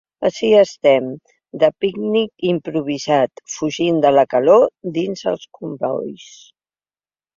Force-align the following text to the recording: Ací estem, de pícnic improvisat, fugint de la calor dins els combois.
Ací 0.27 0.47
estem, 0.59 1.09
de 1.63 1.69
pícnic 1.85 2.47
improvisat, 2.53 3.43
fugint 3.57 4.01
de 4.07 4.13
la 4.19 4.27
calor 4.35 4.67
dins 4.97 5.25
els 5.35 5.49
combois. 5.59 6.27